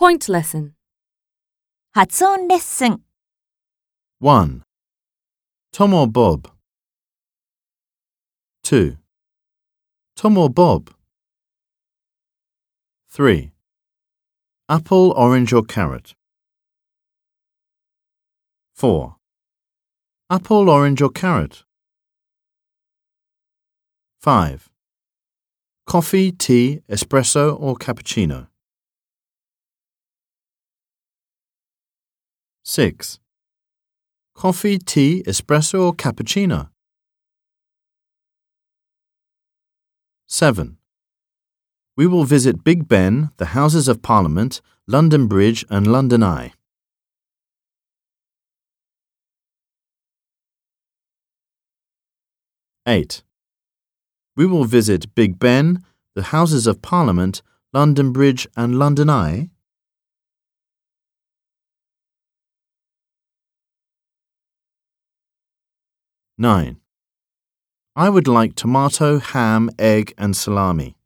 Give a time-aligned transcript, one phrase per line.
[0.00, 0.72] Point lesson.
[1.92, 3.00] 発音レッスン
[4.20, 4.62] 1.
[5.72, 6.50] Tom or Bob?
[8.62, 8.96] 2.
[10.14, 10.90] Tom or Bob?
[13.08, 13.50] 3.
[14.68, 16.14] Apple, orange or carrot?
[18.74, 19.16] 4.
[20.28, 21.64] Apple, orange or carrot?
[24.20, 24.68] 5.
[25.86, 28.48] Coffee, tea, espresso or cappuccino?
[32.71, 33.19] 6.
[34.33, 36.69] Coffee, tea, espresso or cappuccino?
[40.27, 40.77] 7.
[41.97, 46.53] We will visit Big Ben, the Houses of Parliament, London Bridge and London Eye.
[52.87, 53.21] 8.
[54.37, 55.83] We will visit Big Ben,
[56.15, 57.41] the Houses of Parliament,
[57.73, 59.49] London Bridge and London Eye.
[66.41, 66.77] 9.
[67.95, 70.97] I would like tomato, ham, egg and salami.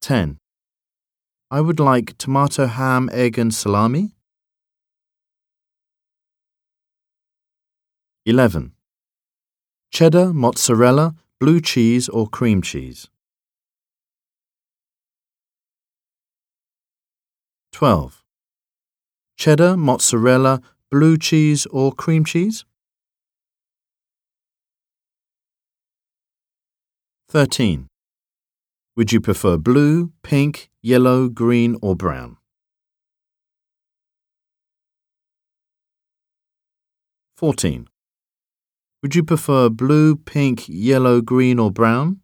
[0.00, 0.38] 10.
[1.48, 4.16] I would like tomato, ham, egg and salami.
[8.24, 8.72] 11.
[9.92, 13.08] Cheddar, mozzarella, blue cheese or cream cheese.
[17.70, 18.24] 12.
[19.36, 22.64] Cheddar, mozzarella, blue cheese or cream cheese?
[27.28, 27.88] 13.
[28.96, 32.36] Would you prefer blue, pink, yellow, green or brown?
[37.36, 37.88] 14.
[39.02, 42.20] Would you prefer blue, pink, yellow, green or brown?